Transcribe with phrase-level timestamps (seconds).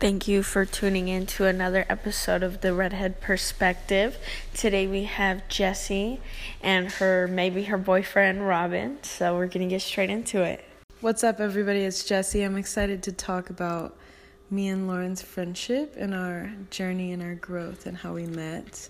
[0.00, 4.16] Thank you for tuning in to another episode of the Redhead Perspective.
[4.54, 6.22] Today we have Jessie
[6.62, 8.96] and her maybe her boyfriend Robin.
[9.02, 10.64] So we're gonna get straight into it.
[11.02, 11.80] What's up, everybody?
[11.80, 12.40] It's Jessie.
[12.44, 13.94] I'm excited to talk about
[14.50, 18.88] me and Lauren's friendship and our journey and our growth and how we met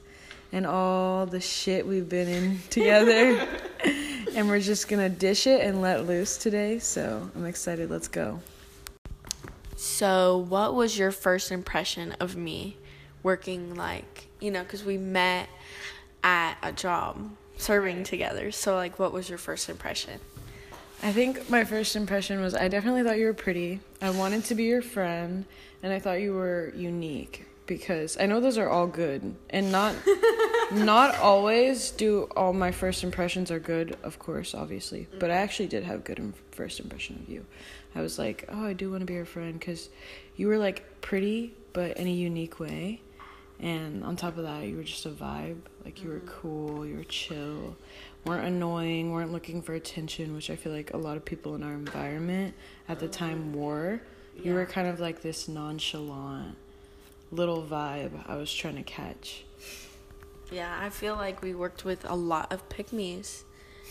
[0.52, 3.48] and all the shit we've been in together.
[4.36, 6.78] and we're just gonna dish it and let loose today.
[6.78, 7.90] So I'm excited.
[7.90, 8.38] Let's go.
[9.82, 12.76] So, what was your first impression of me
[13.22, 15.48] working like, you know, because we met
[16.22, 18.52] at a job serving together.
[18.52, 20.20] So, like, what was your first impression?
[21.02, 23.80] I think my first impression was I definitely thought you were pretty.
[24.02, 25.46] I wanted to be your friend,
[25.82, 29.94] and I thought you were unique because I know those are all good and not
[30.72, 35.08] not always do all my first impressions are good, of course, obviously.
[35.18, 37.44] But I actually did have good Im- first impression of you.
[37.94, 39.88] I was like, "Oh, I do want to be your friend cuz
[40.36, 43.00] you were like pretty but in a unique way."
[43.58, 45.58] And on top of that, you were just a vibe.
[45.84, 46.28] Like you were mm-hmm.
[46.28, 47.76] cool, you were chill,
[48.24, 51.62] weren't annoying, weren't looking for attention, which I feel like a lot of people in
[51.62, 52.54] our environment
[52.88, 53.60] at the time mm-hmm.
[53.60, 54.00] were.
[54.42, 56.56] You were kind of like this nonchalant
[57.30, 59.44] little vibe I was trying to catch.
[60.50, 63.42] Yeah, I feel like we worked with a lot of pygmies.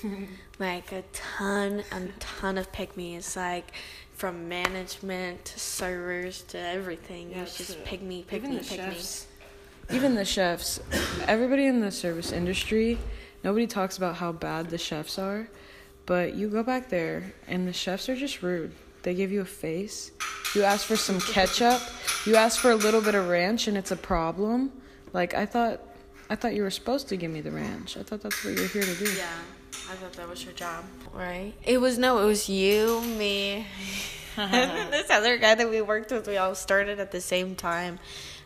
[0.59, 3.35] like a ton, a ton of pygmies.
[3.35, 3.71] Like
[4.15, 7.31] from management to servers to everything.
[7.31, 8.75] it was just to- pygmy, pygmy, even the pygmy.
[8.75, 9.27] chefs.
[9.91, 10.79] Even the chefs,
[11.25, 12.99] everybody in the service industry,
[13.43, 15.49] nobody talks about how bad the chefs are,
[16.05, 18.71] but you go back there and the chefs are just rude.
[19.01, 20.11] They give you a face.
[20.53, 21.81] You ask for some ketchup.
[22.25, 24.71] You ask for a little bit of ranch and it's a problem.
[25.13, 25.81] Like I thought
[26.29, 27.97] I thought you were supposed to give me the ranch.
[27.97, 29.11] I thought that's what you're here to do.
[29.17, 29.27] Yeah,
[29.89, 30.85] I thought that was your job.
[31.13, 31.53] Right?
[31.63, 33.65] It was no, it was you, me,
[34.37, 36.27] and this other guy that we worked with.
[36.27, 37.99] We all started at the same time,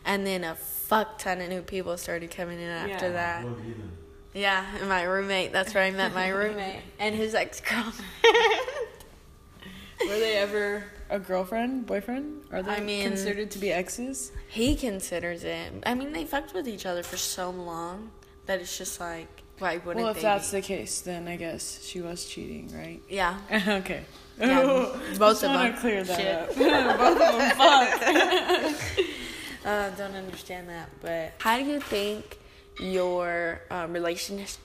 [0.06, 3.12] and then a fuck ton of new people started coming in after Yeah.
[3.44, 3.46] that.
[4.34, 5.52] Yeah, and my roommate.
[5.52, 8.10] That's where I met my roommate and his ex girlfriend.
[10.08, 12.44] Were they ever a girlfriend, boyfriend?
[12.52, 14.32] Are they I mean- considered to be exes?
[14.50, 15.72] he considers it.
[15.86, 18.12] I mean, they fucked with each other for so long
[18.46, 19.28] that it's just like,
[19.60, 20.58] why wouldn't Well, if that's be?
[20.62, 23.02] the case, then I guess she was cheating, right?
[23.10, 24.04] yeah, okay.
[24.40, 24.64] Yeah,
[25.20, 25.74] both Just of them.
[25.78, 26.36] clear that Shit.
[26.36, 26.48] up.
[26.98, 28.74] both of them.
[28.74, 29.06] Fuck.
[29.66, 32.38] Uh, don't understand that, but how do you think
[32.80, 34.58] your um, relationship?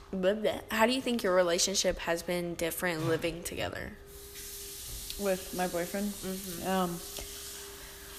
[0.71, 3.93] How do you think your relationship has been different living together?
[5.19, 6.13] With my boyfriend.
[6.67, 6.99] Um.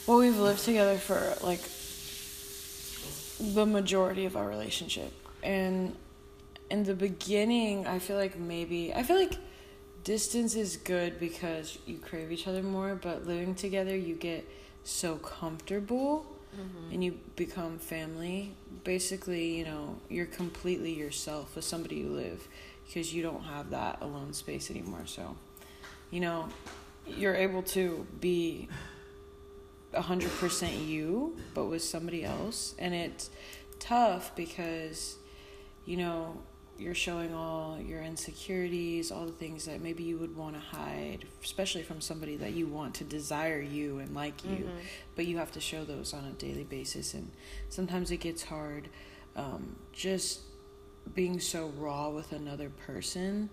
[0.06, 1.61] Well, we've lived together for like
[3.55, 5.12] the majority of our relationship,
[5.43, 5.94] and
[6.71, 9.37] in the beginning, I feel like maybe I feel like
[10.05, 14.49] distance is good because you crave each other more, but living together, you get
[14.84, 16.25] so comfortable
[16.93, 18.55] and you become family.
[18.84, 22.47] Basically, you know, you're completely yourself with somebody you live
[22.87, 25.03] because you don't have that alone space anymore.
[25.06, 25.37] So,
[26.11, 26.49] you know,
[27.16, 28.69] you're able to be
[29.94, 32.75] 100% you, but with somebody else.
[32.78, 33.31] And it's
[33.78, 35.16] tough because,
[35.84, 36.38] you know,
[36.78, 41.26] you're showing all your insecurities, all the things that maybe you would want to hide,
[41.44, 44.70] especially from somebody that you want to desire you and like you.
[45.15, 47.12] But you have to show those on a daily basis.
[47.12, 47.31] And
[47.69, 48.88] sometimes it gets hard
[49.37, 50.41] um, just
[51.15, 53.50] being so raw with another person.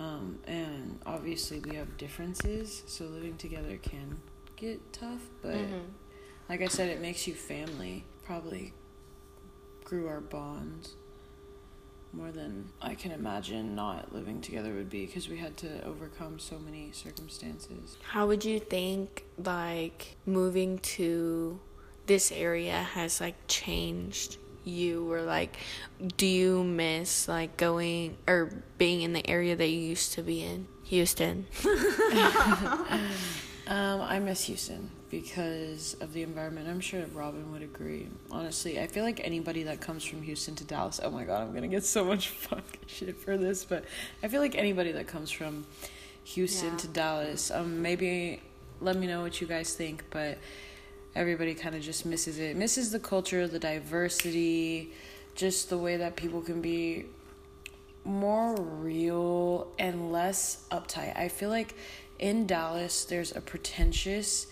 [0.00, 4.18] Um, and obviously, we have differences, so living together can
[4.56, 5.20] get tough.
[5.42, 5.58] But
[6.48, 8.04] like I said, it makes you family.
[8.24, 8.72] Probably
[9.84, 10.94] grew our bonds
[12.12, 16.38] more than I can imagine not living together would be because we had to overcome
[16.38, 17.98] so many circumstances.
[18.02, 21.60] How would you think like moving to
[22.06, 25.56] this area has like changed you were like
[26.16, 30.42] do you miss like going or being in the area that you used to be
[30.44, 30.66] in?
[30.84, 31.46] Houston.
[33.66, 36.66] Um, I miss Houston because of the environment.
[36.68, 38.08] I'm sure Robin would agree.
[38.28, 41.54] Honestly, I feel like anybody that comes from Houston to Dallas, oh my god, I'm
[41.54, 43.84] gonna get so much fucking shit for this, but
[44.24, 45.66] I feel like anybody that comes from
[46.24, 46.76] Houston Yeah.
[46.78, 48.42] to Dallas, um, maybe
[48.80, 50.38] let me know what you guys think, but
[51.14, 52.56] everybody kind of just misses it.
[52.56, 54.92] Misses the culture, the diversity,
[55.34, 57.06] just the way that people can be
[58.04, 61.16] more real and less uptight.
[61.16, 61.74] I feel like
[62.18, 64.46] in Dallas there's a pretentious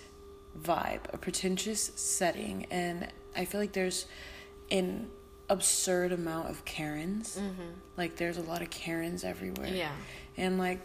[0.60, 4.06] vibe, a pretentious setting, and I feel like there's
[4.70, 5.10] an
[5.48, 7.38] absurd amount of Karens.
[7.40, 7.70] Mm-hmm.
[7.96, 9.68] Like there's a lot of Karens everywhere.
[9.68, 9.92] Yeah.
[10.36, 10.80] And like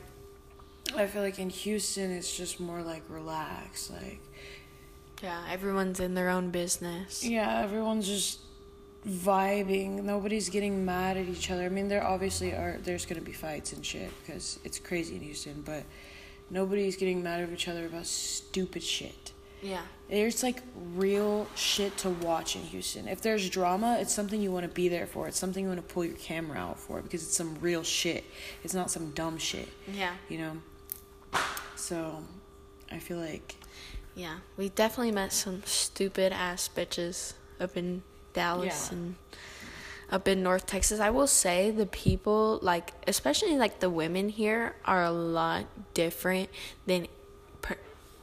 [0.95, 4.21] I feel like in Houston it's just more like relaxed, like
[5.23, 7.23] Yeah, everyone's in their own business.
[7.23, 8.39] Yeah, everyone's just
[9.07, 10.03] vibing.
[10.03, 11.63] Nobody's getting mad at each other.
[11.63, 12.77] I mean, there obviously are.
[12.83, 15.83] There's gonna be fights and shit because it's crazy in Houston, but
[16.49, 19.31] nobody's getting mad at each other about stupid shit.
[19.61, 19.81] Yeah.
[20.09, 20.61] There's like
[20.93, 23.07] real shit to watch in Houston.
[23.07, 25.29] If there's drama, it's something you want to be there for.
[25.29, 28.25] It's something you want to pull your camera out for because it's some real shit.
[28.63, 29.69] It's not some dumb shit.
[29.91, 30.13] Yeah.
[30.27, 31.41] You know.
[31.75, 32.23] So,
[32.91, 33.55] I feel like
[34.15, 34.37] Yeah.
[34.57, 38.97] We definitely met some stupid ass bitches up in Dallas Yeah.
[38.97, 39.15] and
[40.11, 40.99] up in North Texas.
[40.99, 46.49] I will say the people like especially like the women here are a lot different
[46.85, 47.07] than
[47.61, 47.77] per,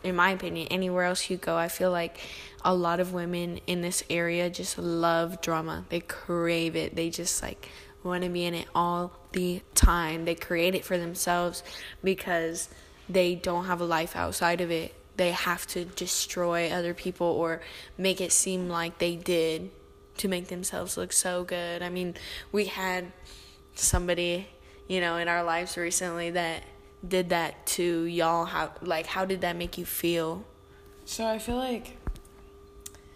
[0.04, 1.56] in my opinion anywhere else you go.
[1.56, 2.20] I feel like
[2.64, 5.84] a lot of women in this area just love drama.
[5.88, 6.94] They crave it.
[6.94, 7.68] They just like
[8.04, 10.24] want to be in it all the time.
[10.24, 11.62] They create it for themselves
[12.04, 12.68] because
[13.08, 14.94] they don't have a life outside of it.
[15.16, 17.60] They have to destroy other people or
[17.98, 19.70] make it seem like they did
[20.18, 21.82] to make themselves look so good.
[21.82, 22.14] I mean,
[22.52, 23.12] we had
[23.74, 24.48] somebody,
[24.88, 26.62] you know, in our lives recently that
[27.06, 28.44] did that to y'all.
[28.44, 30.44] How like how did that make you feel?
[31.06, 31.96] so I feel like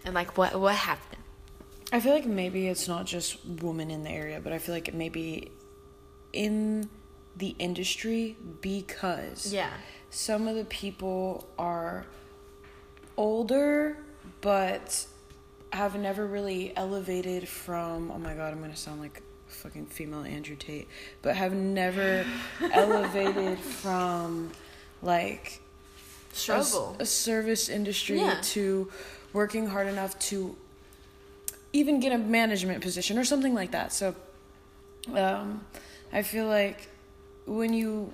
[0.03, 1.21] And like what what happened?
[1.93, 4.87] I feel like maybe it's not just women in the area, but I feel like
[4.87, 5.51] it maybe
[6.33, 6.89] in
[7.37, 9.69] the industry because Yeah.
[10.09, 12.05] Some of the people are
[13.17, 13.97] older
[14.41, 15.05] but
[15.71, 20.55] have never really elevated from oh my god i'm gonna sound like fucking female andrew
[20.55, 20.87] tate
[21.21, 22.25] but have never
[22.73, 24.51] elevated from
[25.01, 25.61] like
[26.31, 26.95] a Struggle.
[26.99, 28.37] a, service industry Yeah.
[28.41, 28.91] to
[29.33, 30.55] working hard enough to
[31.73, 34.15] even get a management position or something like that so
[35.13, 35.61] um,
[36.11, 36.89] i feel like
[37.45, 38.11] when you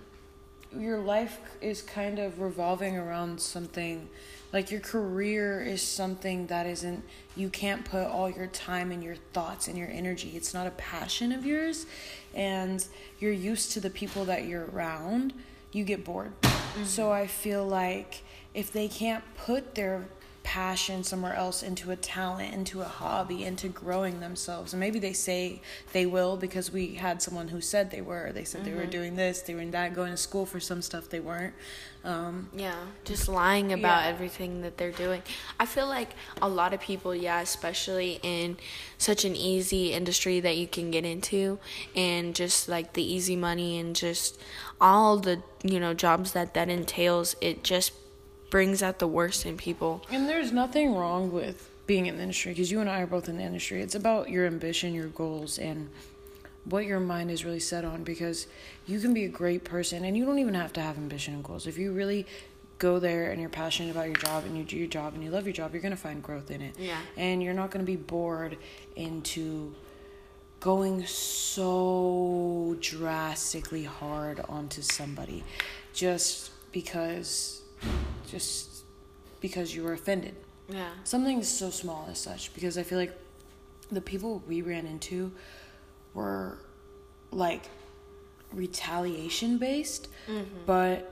[0.77, 4.09] your life is kind of revolving around something
[4.53, 7.03] like your career is something that isn't
[7.35, 10.71] you can't put all your time and your thoughts and your energy it's not a
[10.71, 11.85] passion of yours
[12.33, 12.87] and
[13.19, 15.33] you're used to the people that you're around
[15.71, 16.33] you get bored.
[16.41, 16.85] Mm-hmm.
[16.85, 18.23] So i feel like
[18.53, 20.05] if they can't put their
[20.43, 25.13] passion somewhere else into a talent into a hobby into growing themselves and maybe they
[25.13, 25.61] say
[25.93, 29.15] they will because we had someone who said they were they said they were doing
[29.15, 31.53] this they were in that going to school for some stuff they weren't
[32.03, 32.73] um, Yeah,
[33.05, 34.09] just lying about Yeah.
[34.09, 35.21] everything that they're doing.
[35.59, 36.09] I feel like
[36.41, 38.57] a lot of people, yeah, especially in
[38.97, 41.59] such an easy industry that you can get into
[41.95, 44.39] and just like the easy money and just
[44.79, 47.91] all the, you know, jobs that that entails, it just
[48.51, 50.05] brings out the worst in people.
[50.11, 53.27] And there's nothing wrong with being in the industry because you and I are both
[53.27, 53.81] in the industry.
[53.81, 55.89] It's about your ambition, your goals, and
[56.65, 58.45] what your mind is really set on because
[58.85, 61.43] you can be a great person and you don't even have to have ambition and
[61.43, 61.65] goals.
[61.65, 62.27] If you really
[62.77, 65.31] go there and you're passionate about your job and you do your job and you
[65.31, 66.75] love your job, you're going to find growth in it.
[66.77, 66.99] Yeah.
[67.17, 68.57] And you're not going to be bored
[68.95, 69.73] into
[70.59, 75.43] going so drastically hard onto somebody
[75.93, 77.60] just because
[78.27, 78.83] just
[79.41, 80.35] because you were offended
[80.69, 80.89] Yeah.
[81.03, 83.17] something so small as such because I feel like
[83.91, 85.31] the people we ran into
[86.13, 86.57] were
[87.31, 87.63] like
[88.53, 90.07] retaliation based,
[90.65, 91.11] but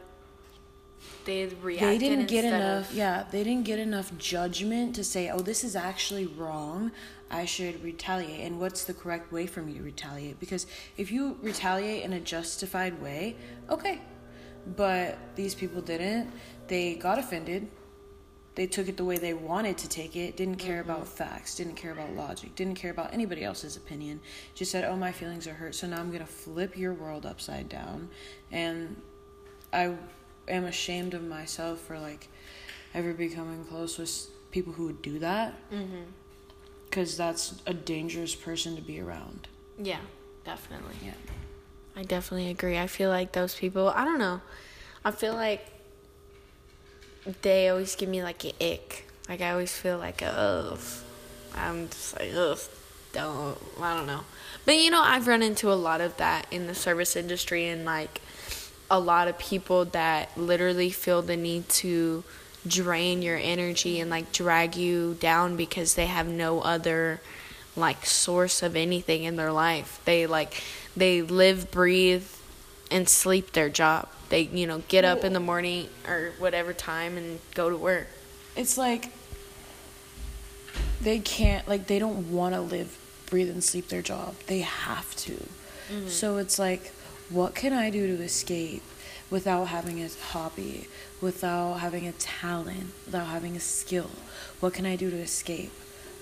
[1.25, 2.89] They they didn't get enough.
[2.91, 6.91] of- Yeah, they didn't get enough judgment to say, "Oh, this is actually wrong.
[7.31, 10.39] I should retaliate." And what's the correct way for me to retaliate?
[10.39, 10.65] Because
[10.97, 13.35] if you retaliate in a justified way,
[13.69, 14.01] okay.
[14.75, 16.31] But these people didn't.
[16.69, 17.67] They got offended.
[18.55, 20.35] They took it the way they wanted to take it.
[20.35, 21.15] Didn't care about mm-hmm.
[21.15, 21.55] facts.
[21.55, 22.55] Didn't care about logic.
[22.55, 24.19] Didn't care about anybody else's opinion.
[24.53, 27.69] Just said, "Oh, my feelings are hurt, so now I'm gonna flip your world upside
[27.69, 28.09] down."
[28.51, 29.01] And
[29.71, 29.95] I
[30.47, 32.27] am ashamed of myself for like
[32.93, 35.53] ever becoming close with people who would do that.
[35.71, 36.03] Mm-hmm.
[36.85, 39.47] Because that's a dangerous person to be around.
[39.77, 40.01] Yeah,
[40.43, 40.95] definitely.
[41.03, 41.13] Yeah.
[41.95, 42.77] I definitely agree.
[42.77, 44.41] I feel like those people, I don't know.
[45.05, 45.65] I feel like
[47.41, 49.07] they always give me like an ick.
[49.27, 50.79] Like I always feel like, ugh.
[51.55, 52.59] I'm just like, ugh,
[53.13, 54.21] don't, I don't know.
[54.65, 57.85] But you know, I've run into a lot of that in the service industry and
[57.85, 58.21] like
[58.91, 62.23] a lot of people that literally feel the need to
[62.67, 67.21] drain your energy and like drag you down because they have no other
[67.75, 70.01] like source of anything in their life.
[70.05, 70.61] They like
[70.95, 72.27] they live, breathe
[72.91, 74.09] and sleep their job.
[74.29, 78.07] They, you know, get up in the morning or whatever time and go to work.
[78.55, 79.11] It's like
[81.01, 82.97] they can't, like, they don't want to live,
[83.29, 84.35] breathe, and sleep their job.
[84.47, 85.31] They have to.
[85.31, 86.07] Mm-hmm.
[86.07, 86.93] So it's like,
[87.29, 88.83] what can I do to escape?
[89.29, 90.87] without having a hobby,
[91.21, 94.09] without having a talent, without having a skill?
[94.59, 95.71] What can I do to escape?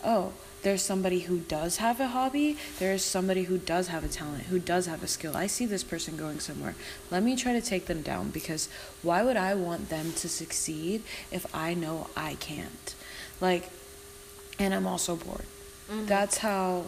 [0.03, 0.33] Oh,
[0.63, 4.59] there's somebody who does have a hobby, there's somebody who does have a talent, who
[4.59, 5.37] does have a skill.
[5.37, 6.75] I see this person going somewhere.
[7.11, 8.67] Let me try to take them down because
[9.01, 12.95] why would I want them to succeed if I know I can't?
[13.39, 13.69] Like,
[14.59, 15.45] and I'm also bored.
[15.89, 16.05] Mm-hmm.
[16.07, 16.85] That's how.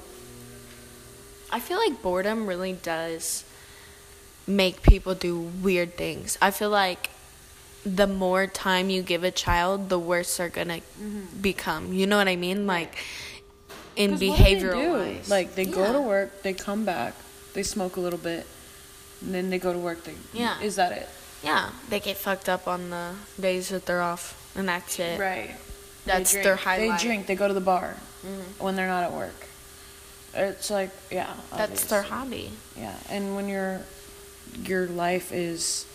[1.52, 3.44] I feel like boredom really does
[4.46, 6.38] make people do weird things.
[6.42, 7.10] I feel like
[7.86, 11.42] the more time you give a child, the worse they're gonna mm-hmm.
[11.42, 11.94] become.
[11.94, 12.68] You know what I mean?
[12.68, 12.98] Like
[14.00, 15.30] in behavioral ways.
[15.30, 15.76] Like they yeah.
[15.76, 17.14] go to work, they come back,
[17.54, 18.48] they smoke a little bit,
[19.22, 20.04] and then they go to work.
[20.06, 20.60] They, yeah.
[20.62, 21.08] Is that it?
[21.44, 25.20] Yeah, they get fucked up on the days that they're off, and that's it.
[25.20, 25.56] Right.
[26.06, 27.00] That's their highlight.
[27.00, 27.28] They drink.
[27.28, 28.64] They go to the bar mm-hmm.
[28.64, 29.48] when they're not at work.
[30.34, 31.34] It's like yeah.
[31.52, 31.90] That's obviously.
[31.90, 32.52] their hobby.
[32.78, 33.82] Yeah, and when your
[34.64, 35.86] your life is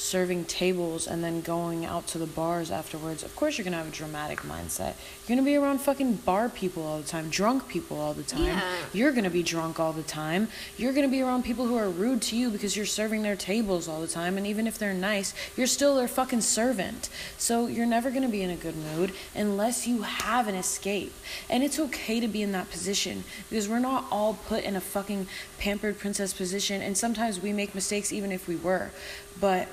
[0.00, 3.88] serving tables and then going out to the bars afterwards, of course you're gonna have
[3.88, 4.94] a dramatic mindset.
[5.26, 8.44] You're gonna be around fucking bar people all the time, drunk people all the time.
[8.44, 8.62] Yeah.
[8.94, 10.48] You're gonna be drunk all the time.
[10.78, 13.88] You're gonna be around people who are rude to you because you're serving their tables
[13.88, 14.38] all the time.
[14.38, 17.10] And even if they're nice, you're still their fucking servant.
[17.36, 21.12] So you're never gonna be in a good mood unless you have an escape.
[21.50, 24.80] And it's okay to be in that position because we're not all put in a
[24.80, 25.26] fucking
[25.58, 26.80] pampered princess position.
[26.80, 28.92] And sometimes we make mistakes even if we were.
[29.38, 29.68] But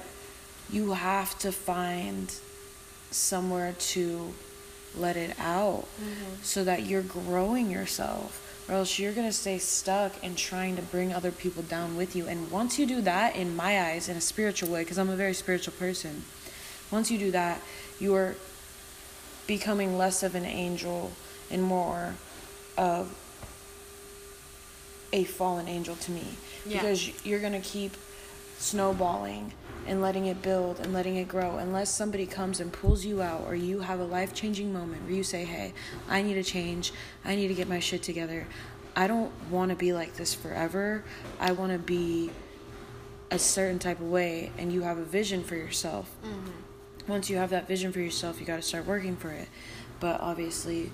[0.70, 2.34] you have to find
[3.12, 4.34] somewhere to
[4.96, 6.42] let it out mm-hmm.
[6.42, 10.82] so that you're growing yourself or else you're going to stay stuck and trying to
[10.82, 14.18] bring other people down with you and once you do that in my eyes in
[14.18, 16.24] a spiritual way because i'm a very spiritual person
[16.92, 17.62] once you do that
[18.00, 18.36] you are
[19.46, 21.12] becoming less of an angel
[21.50, 22.16] and more
[22.78, 23.16] of
[25.14, 26.26] a fallen angel to me
[26.66, 26.80] yeah.
[26.80, 27.96] because you're going to keep
[28.58, 29.54] snowballing
[29.88, 33.44] and letting it build and letting it grow unless somebody comes and pulls you out
[33.48, 35.74] or you have a life changing moment where you say, Hey,
[36.10, 36.92] I need to change.
[37.26, 38.48] I need to get my shit together.
[38.96, 41.04] I don't want to be like this forever.
[41.40, 42.32] I want to be
[43.30, 46.10] a certain type of way, and you have a vision for yourself.
[46.24, 47.12] Mm-hmm.
[47.12, 49.50] Once you have that vision for yourself, you got to start working for it.
[50.00, 50.92] But obviously,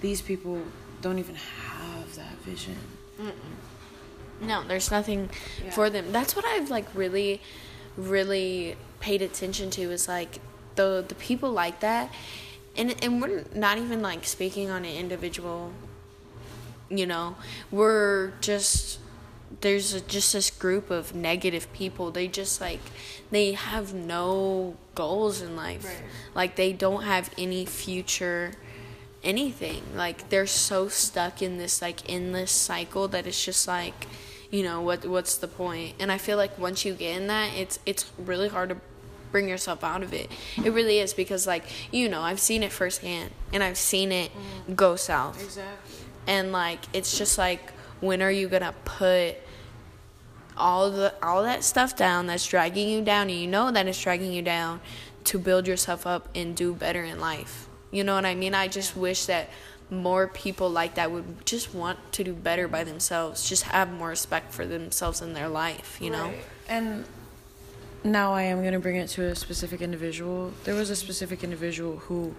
[0.00, 0.62] these people
[1.02, 2.76] don't even have that vision.
[3.20, 3.32] Mm-mm.
[4.40, 5.30] No, there's nothing
[5.62, 5.70] yeah.
[5.70, 6.12] for them.
[6.12, 7.40] That's what I've like really
[7.96, 10.38] really paid attention to is like
[10.76, 12.12] the the people like that.
[12.76, 15.72] And and we're not even like speaking on an individual
[16.88, 17.36] you know.
[17.70, 18.98] We're just
[19.60, 22.10] there's a, just this group of negative people.
[22.10, 22.80] They just like
[23.30, 25.84] they have no goals in life.
[25.84, 26.10] Right.
[26.34, 28.52] like they don't have any future
[29.22, 29.82] anything.
[29.96, 34.06] Like they're so stuck in this like endless cycle that it's just like
[34.50, 35.94] you know what what's the point?
[35.98, 38.76] And i feel like once you get in that it's it's really hard to
[39.32, 40.30] bring yourself out of it.
[40.64, 44.30] It really is because like you know i've seen it firsthand and i've seen it
[44.32, 44.76] mm.
[44.76, 45.42] go south.
[45.42, 45.96] Exactly.
[46.26, 49.36] And like it's just like when are you gonna put
[50.56, 53.28] all the all that stuff down that's dragging you down?
[53.28, 54.80] And you know that it's dragging you down
[55.24, 57.66] to build yourself up and do better in life.
[57.90, 58.54] You know what i mean?
[58.54, 59.48] I just wish that
[60.02, 64.08] more people like that would just want to do better by themselves, just have more
[64.08, 66.26] respect for themselves in their life, you know?
[66.26, 66.44] Right.
[66.68, 67.04] And
[68.02, 70.52] now I am going to bring it to a specific individual.
[70.64, 72.34] There was a specific individual who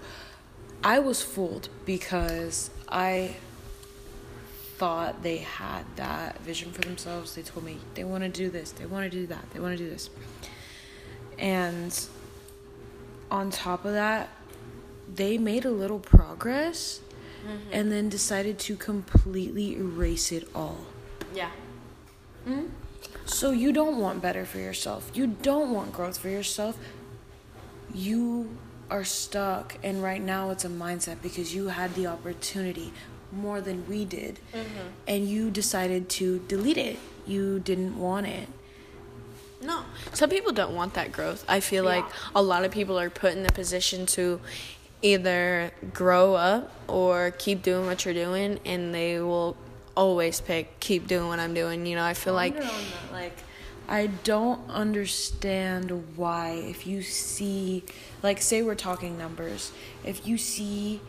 [0.84, 3.36] I was fooled because I
[4.78, 7.36] thought they had that vision for themselves.
[7.36, 9.78] They told me they want to do this, they want to do that, they want
[9.78, 10.10] to do this.
[11.40, 11.98] And
[13.32, 14.30] on top of that,
[15.14, 17.00] they made a little progress
[17.46, 17.70] mm-hmm.
[17.72, 20.86] and then decided to completely erase it all.
[21.34, 21.52] Yeah.
[22.48, 22.68] Mm-hmm.
[23.26, 25.12] So you don't want better for yourself.
[25.14, 26.78] You don't want growth for yourself.
[27.94, 28.58] You
[28.90, 32.94] are stuck, and right now it's a mindset because you had the opportunity
[33.32, 34.88] more than we did, mm-hmm.
[35.08, 37.00] and you decided to delete it.
[37.26, 38.48] You didn't want it.
[39.62, 39.84] No,
[40.14, 41.44] some people don't want that growth.
[41.48, 41.96] I feel yeah.
[41.96, 44.40] like a lot of people are put in the position to
[45.06, 49.56] either grow up or keep doing what you're doing and they will
[49.96, 51.86] always pick keep doing what I'm doing.
[51.86, 52.56] You know, I feel like
[53.12, 53.38] like
[53.88, 57.84] I don't understand why if you see
[58.24, 59.72] like say we're talking numbers,
[60.04, 61.02] if you see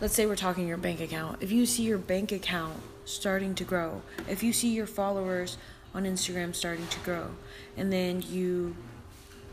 [0.00, 1.38] let's say we're talking your bank account.
[1.40, 5.58] If you see your bank account starting to grow, if you see your followers
[5.94, 7.30] on Instagram starting to grow,
[7.76, 8.76] and then you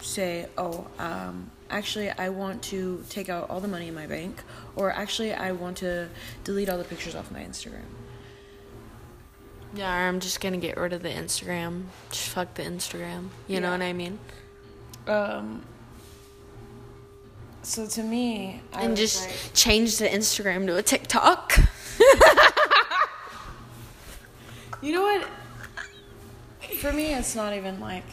[0.01, 4.43] say, "Oh, um, actually I want to take out all the money in my bank
[4.75, 6.09] or actually I want to
[6.43, 7.85] delete all the pictures off my Instagram.
[9.73, 11.85] Yeah, I'm just gonna get rid of the Instagram.
[12.09, 13.29] Just fuck the Instagram.
[13.47, 13.59] You yeah.
[13.59, 14.19] know what I mean?
[15.07, 15.63] Um.
[17.61, 21.57] So to me, I and just like, change the Instagram to a TikTok.
[24.81, 25.27] you know what?
[26.77, 28.05] For me, it's not even like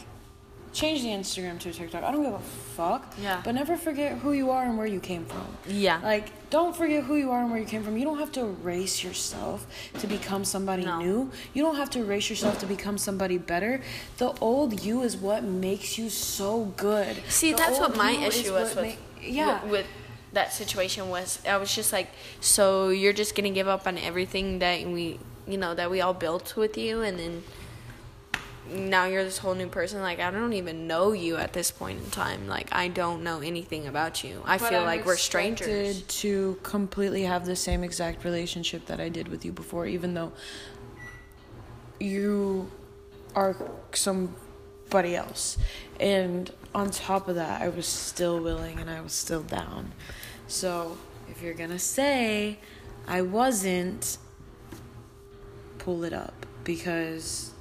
[0.73, 2.03] change the Instagram to a TikTok.
[2.03, 3.13] I don't give a fuck.
[3.21, 3.41] Yeah.
[3.43, 5.45] But never forget who you are and where you came from.
[5.67, 5.99] Yeah.
[6.03, 7.95] Like, don't forget who you are and where you came from.
[7.97, 9.65] You don't have to erase yourself
[9.99, 10.99] to become somebody No.
[10.99, 11.31] new.
[11.53, 13.81] You don't have to erase yourself to become somebody better.
[14.17, 17.21] The old you is what makes you so good.
[17.29, 19.61] See, The that's what my you is issue was with, ma- yeah.
[19.63, 19.85] with with
[20.33, 22.09] that situation was I was just like,
[22.41, 26.13] so you're just gonna give up on everything that we you know that we all
[26.15, 27.43] built with you, and then
[28.69, 30.01] now you're this whole new person.
[30.01, 32.47] Like I don't even know you at this point in time.
[32.47, 34.41] Like I don't know anything about you.
[34.45, 36.01] I But feel I'm like we're strangers.
[36.03, 40.31] To completely have the same exact relationship that I did with you before, even though
[41.99, 42.71] you
[43.35, 43.55] are
[43.93, 45.57] somebody else.
[45.99, 49.91] And on top of that, I was still willing and I was still down.
[50.47, 50.97] So
[51.29, 52.59] if you're gonna say
[53.07, 54.17] I wasn't,
[55.79, 57.52] pull it up because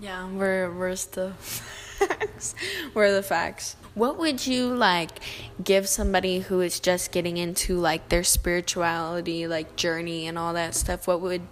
[0.00, 2.54] Yeah, we're where's the facts?
[2.94, 3.76] Where are the facts?
[3.94, 5.10] What would you like
[5.62, 10.74] give somebody who is just getting into like their spirituality, like journey and all that
[10.74, 11.06] stuff?
[11.06, 11.42] What would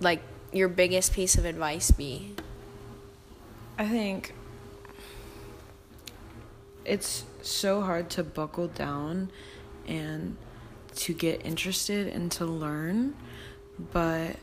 [0.00, 2.34] like your biggest piece of advice be?
[3.76, 4.34] I think
[6.86, 9.30] it's so hard to buckle down
[9.86, 10.38] and
[10.96, 13.14] to get interested and to learn,
[13.92, 14.36] but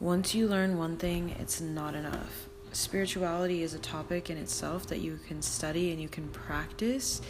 [0.00, 2.48] once you learn one thing, it's not enough.
[2.72, 7.20] Spirituality is a topic in itself that you can study and you can practice,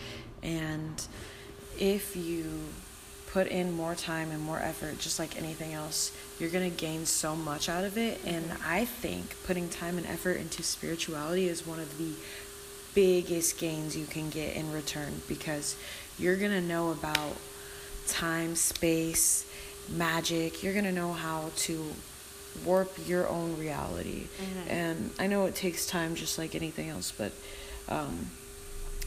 [0.43, 1.07] and
[1.79, 2.45] if you
[3.31, 7.37] put in more time and more effort, just like anything else, you're gonna gain so
[7.37, 8.19] much out of it.
[8.25, 12.13] And I think putting time and effort into spirituality is one of the
[12.95, 15.77] biggest gains you can get in return because
[16.19, 17.37] you're gonna know about
[18.07, 19.47] time, space,
[19.91, 20.63] magic.
[20.63, 21.93] You're gonna know how to
[22.65, 24.27] warp your own reality.
[24.69, 27.33] And I know it takes time, just like anything else, but
[27.89, 28.31] um,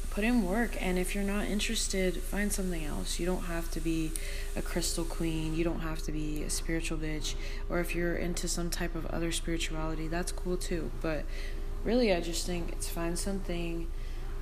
[0.09, 0.75] put in work.
[0.79, 3.19] And if you're not interested, find something else.
[3.19, 4.11] You don't have to be
[4.55, 5.55] a crystal queen.
[5.55, 7.35] You don't have to be a spiritual bitch.
[7.69, 10.91] Or if you're into some type of other spirituality, that's cool too.
[11.01, 11.23] But
[11.83, 13.87] really, I just think it's find something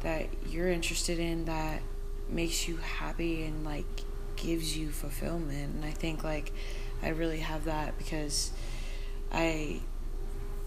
[0.01, 1.81] that you're interested in that
[2.29, 3.85] makes you happy and like
[4.35, 5.75] gives you fulfillment.
[5.75, 6.51] And I think like
[7.03, 8.51] I really have that because
[9.31, 9.81] I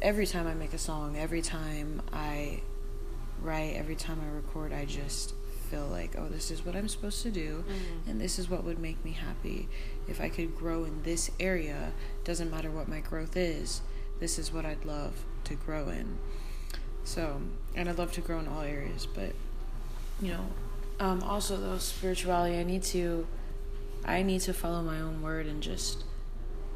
[0.00, 2.60] every time I make a song, every time I
[3.40, 5.34] write, every time I record, I just
[5.70, 7.64] feel like, oh, this is what I'm supposed to do,
[8.06, 9.68] and this is what would make me happy.
[10.06, 11.92] If I could grow in this area,
[12.24, 13.80] doesn't matter what my growth is,
[14.20, 16.18] this is what I'd love to grow in.
[17.04, 17.40] So,
[17.74, 19.32] and I'd love to grow in all areas, but
[20.20, 20.46] you know,
[21.00, 23.26] um, also though spirituality, I need to,
[24.04, 26.04] I need to follow my own word and just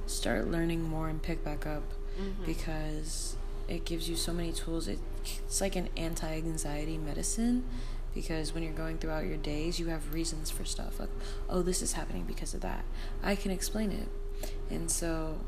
[0.07, 1.83] start learning more and pick back up
[2.21, 2.45] mm-hmm.
[2.45, 3.37] because
[3.69, 4.89] it gives you so many tools.
[4.89, 7.65] It, it's like an anti-anxiety medicine
[8.15, 11.11] because when you're going throughout your days, you have reasons for stuff like,
[11.51, 12.85] oh, this is happening because of that.
[13.23, 14.09] I can explain it,
[14.71, 15.39] and so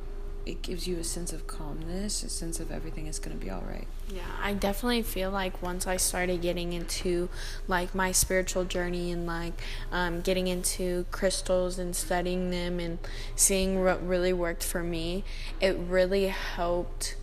[0.48, 3.50] it gives you a sense of calmness, a sense of everything is going to be
[3.50, 3.86] all right.
[4.08, 7.28] Yeah, I definitely feel like once I started getting into
[7.66, 9.52] like my spiritual journey and like
[9.92, 12.98] um, getting into crystals and studying them and
[13.36, 15.22] seeing what really worked for me,
[15.60, 17.16] it really helped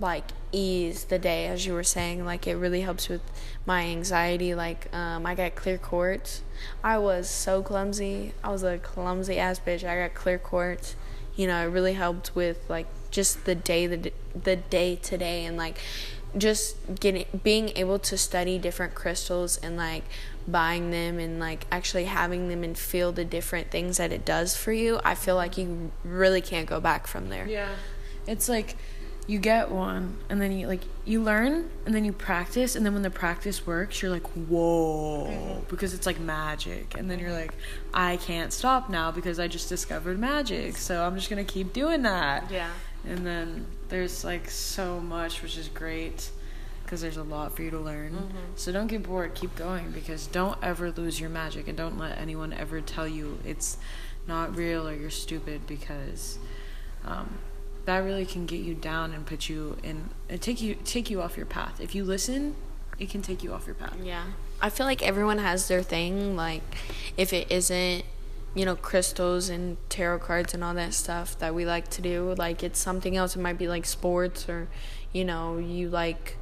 [0.00, 2.24] like ease the day as you were saying.
[2.24, 3.20] Like it really helps with
[3.66, 4.54] my anxiety.
[4.54, 6.40] Like um, i got clear quartz.
[6.82, 8.32] I was so clumsy.
[8.42, 9.86] I was a clumsy ass bitch.
[9.86, 10.96] I got clear quartz
[11.36, 15.56] you know it really helped with like just the day the, the day today and
[15.56, 15.78] like
[16.36, 20.02] just getting being able to study different crystals and like
[20.48, 24.56] buying them and like actually having them and feel the different things that it does
[24.56, 27.70] for you i feel like you really can't go back from there Yeah.
[28.26, 28.76] It's like
[29.26, 32.92] you get one and then you like you learn and then you practice and then
[32.92, 36.94] when the practice works you're like whoa because it's like magic.
[36.98, 37.54] And then you're like
[37.92, 42.02] I can't stop now because I just discovered magic so I'm just gonna keep doing
[42.02, 42.50] that.
[42.50, 42.70] Yeah.
[43.06, 46.30] And then there's like so much which is great
[46.82, 48.32] because there's a lot for you to learn.
[48.56, 49.34] So don't get bored.
[49.34, 53.38] Keep going because don't ever lose your magic and don't let anyone ever tell you
[53.44, 53.78] it's
[54.26, 56.38] not real or you're stupid because
[57.06, 57.38] um,
[57.84, 61.20] that really can get you down and put you in and take you take you
[61.20, 62.54] off your path if you listen
[62.98, 64.24] it can take you off your path Yeah.
[64.62, 66.36] I feel like everyone has their thing.
[66.36, 66.62] Like,
[67.16, 68.04] if it isn't,
[68.54, 72.34] you know, crystals and tarot cards and all that stuff that we like to do,
[72.38, 73.36] like, it's something else.
[73.36, 74.68] It might be like sports or,
[75.12, 76.36] you know, you like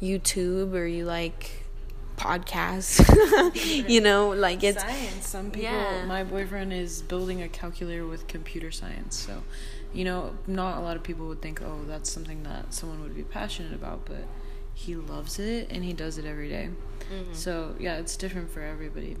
[0.00, 1.64] YouTube or you like
[2.16, 3.00] podcasts.
[3.90, 5.26] you know, like it's science.
[5.26, 5.70] Some people.
[5.70, 6.04] Yeah.
[6.06, 9.42] My boyfriend is building a calculator with computer science, so
[9.96, 13.16] you know, not a lot of people would think, oh, that's something that someone would
[13.16, 14.24] be passionate about, but
[14.74, 16.68] he loves it and he does it every day.
[17.10, 17.32] Mm-hmm.
[17.32, 19.16] So yeah, it's different for everybody.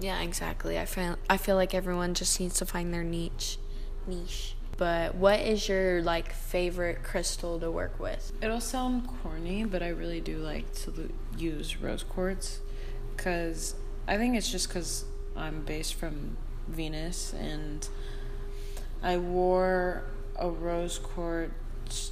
[0.00, 0.78] Yeah, exactly.
[0.78, 3.58] I feel I feel like everyone just needs to find their niche.
[4.06, 4.54] Niche.
[4.78, 8.32] But what is your like favorite crystal to work with?
[8.40, 12.60] It'll sound corny, but I really do like to use rose quartz
[13.14, 13.74] because
[14.08, 15.04] I think it's just because
[15.36, 17.86] I'm based from Venus and
[19.06, 20.02] I wore
[20.36, 22.10] a rose quartz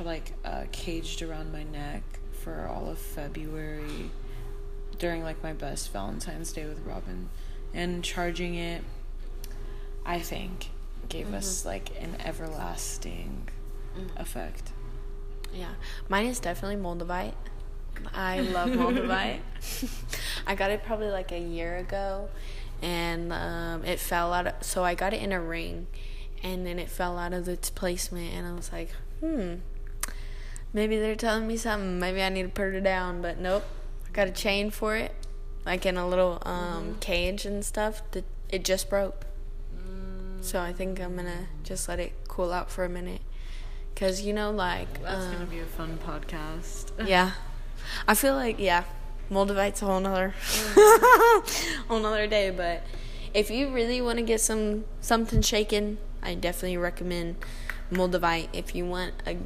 [0.00, 2.02] like uh, caged around my neck
[2.32, 4.10] for all of February
[4.98, 7.28] during like my best Valentine's Day with Robin
[7.72, 8.82] and charging it
[10.04, 10.70] I think
[11.08, 13.48] gave us like an everlasting
[14.16, 14.72] effect.
[15.54, 15.74] Yeah,
[16.08, 17.34] mine is definitely Moldavite.
[18.12, 19.40] I love Moldavite.
[20.46, 22.28] I got it probably like a year ago,
[22.80, 24.48] and um, it fell out.
[24.48, 25.86] Of, so I got it in a ring,
[26.42, 29.54] and then it fell out of its placement, and I was like, hmm,
[30.72, 31.98] maybe they're telling me something.
[31.98, 33.64] Maybe I need to put it down, but nope.
[34.06, 35.14] I got a chain for it,
[35.64, 38.02] like in a little um, cage and stuff.
[38.12, 39.26] That it just broke.
[40.42, 43.20] So I think I'm gonna just let it cool out for a minute,
[43.94, 46.90] cause you know, like That's um, gonna be a fun podcast.
[47.08, 47.32] yeah.
[48.08, 48.82] I feel like yeah,
[49.30, 50.34] Moldavite's a whole nother
[51.88, 52.82] whole nother day, but
[53.32, 57.36] if you really want to get some something shaken, I definitely recommend
[57.90, 58.48] Moldavite.
[58.52, 59.36] If you want a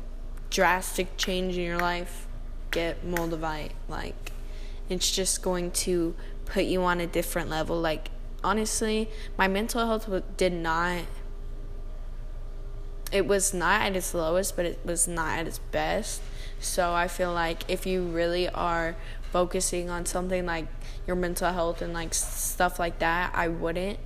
[0.50, 2.26] drastic change in your life,
[2.70, 3.72] get Moldavite.
[3.88, 4.32] Like
[4.88, 7.80] it's just going to put you on a different level.
[7.80, 8.08] Like
[8.44, 11.04] honestly, my mental health did not
[13.12, 16.20] it was not at its lowest, but it was not at its best.
[16.58, 18.96] So I feel like if you really are
[19.30, 20.66] focusing on something like
[21.06, 23.98] your mental health and like stuff like that, I wouldn't.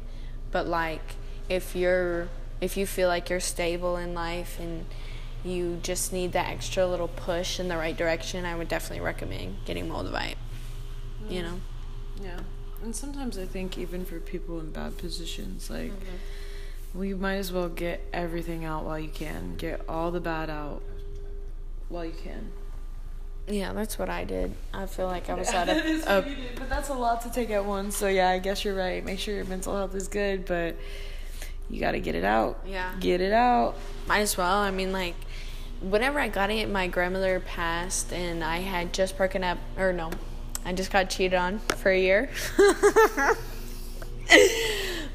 [0.50, 1.14] But like
[1.48, 2.28] if you're
[2.60, 4.84] if you feel like you're stable in life and
[5.44, 9.56] you just need that extra little push in the right direction, I would definitely recommend
[9.64, 10.34] getting Moldavite.
[11.28, 11.60] You know.
[12.22, 12.40] Yeah.
[12.82, 16.98] And sometimes I think even for people in bad positions, like Mm-hmm.
[16.98, 19.56] we might as well get everything out while you can.
[19.56, 20.82] Get all the bad out
[21.88, 22.52] while you can.
[23.48, 24.54] Yeah, that's what I did.
[24.72, 27.30] I feel like I was at That is a, did, but that's a lot to
[27.32, 27.96] take at once.
[27.96, 29.04] So yeah, I guess you're right.
[29.04, 30.76] Make sure your mental health is good, but
[31.70, 32.58] you got to get it out.
[32.66, 32.92] Yeah.
[32.98, 33.76] Get it out.
[34.06, 34.58] Might as well.
[34.58, 35.14] I mean, like,
[35.80, 40.10] whenever I got it, my grandmother passed, and I had just broken up, or no,
[40.64, 42.30] I just got cheated on for a year.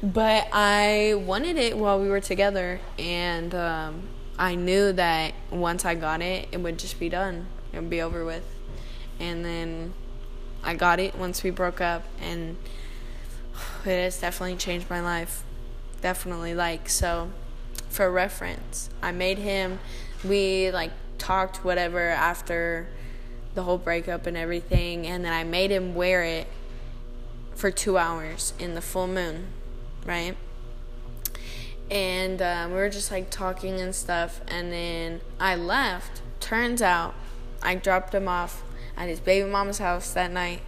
[0.02, 4.02] but I wanted it while we were together, and um,
[4.38, 7.46] I knew that once I got it, it would just be done.
[7.72, 8.44] It would be over with.
[9.20, 9.94] And then
[10.64, 12.56] I got it once we broke up, and
[13.84, 15.42] it has definitely changed my life.
[16.00, 17.30] Definitely, like, so
[17.88, 19.78] for reference, I made him,
[20.24, 22.88] we like talked whatever after
[23.54, 26.46] the whole breakup and everything, and then I made him wear it
[27.54, 29.46] for two hours in the full moon,
[30.04, 30.36] right?
[31.90, 36.20] And um, we were just like talking and stuff, and then I left.
[36.38, 37.14] Turns out
[37.62, 38.62] I dropped him off
[38.96, 40.60] at his baby mama's house that night,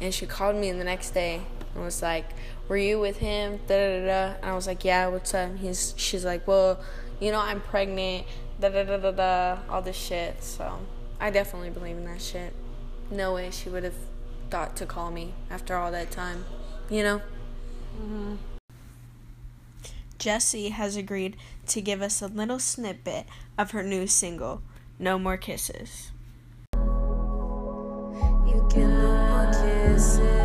[0.00, 1.42] and she called me the next day
[1.74, 2.26] and was like,
[2.68, 4.06] "Were you with him?" Da da da.
[4.06, 4.34] da.
[4.42, 6.80] And I was like, "Yeah, what's up?" He's she's like, "Well,
[7.20, 8.26] you know, I'm pregnant."
[8.60, 9.58] Da da da da da.
[9.68, 10.42] All this shit.
[10.42, 10.78] So
[11.20, 12.54] I definitely believe in that shit.
[13.10, 13.94] No way she would have
[14.50, 16.44] thought to call me after all that time.
[16.90, 17.18] You know.
[18.00, 18.34] Mm-hmm.
[20.18, 21.36] Jessie has agreed
[21.68, 23.26] to give us a little snippet
[23.58, 24.62] of her new single,
[24.98, 26.10] No More Kisses.
[28.46, 30.35] You get no more kisses.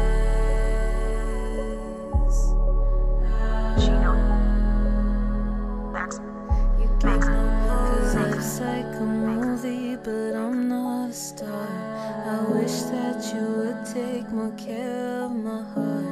[6.19, 11.67] More Cause life's like a movie, but I'm not a star.
[12.26, 16.06] I wish that you would take more care of my heart.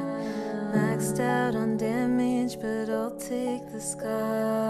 [0.74, 4.69] Maxed out on damage, but I'll take the scars.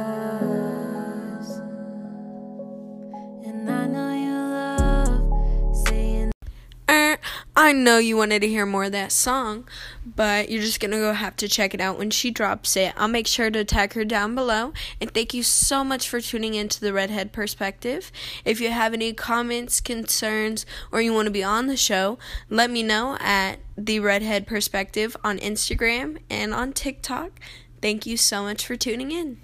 [7.71, 9.65] I know you wanted to hear more of that song,
[10.05, 12.93] but you're just gonna go have to check it out when she drops it.
[12.97, 14.73] I'll make sure to tag her down below.
[15.01, 18.11] And thank you so much for tuning into the Redhead Perspective.
[18.45, 22.73] If you have any comments, concerns, or you want to be on the show, let
[22.73, 27.39] me know at the Redhead Perspective on Instagram and on TikTok.
[27.81, 29.39] Thank you so much for tuning in.